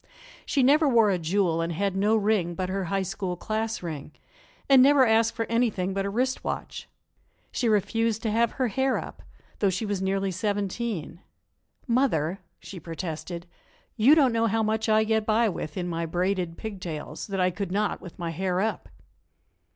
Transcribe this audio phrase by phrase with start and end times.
[0.47, 4.13] She never wore a jewel and had no ring but her High School class ring,
[4.67, 6.89] and never asked for anything but a wrist watch.
[7.51, 9.21] She refused to have her hair up;
[9.59, 11.21] though she was nearly seventeen.
[11.85, 13.45] "Mother," she protested,
[13.95, 17.51] "you don't know how much I get by with, in my braided pigtails, that I
[17.51, 18.89] could not with my hair up."